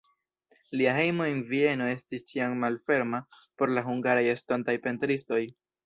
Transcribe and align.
Lia 0.79 0.95
hejmo 0.99 1.27
en 1.33 1.43
Vieno 1.51 1.91
estis 1.97 2.27
ĉiam 2.33 2.57
malferma 2.65 3.23
por 3.43 3.77
la 3.79 3.87
hungaraj 3.93 4.29
estontaj 4.37 4.81
pentristoj. 4.89 5.45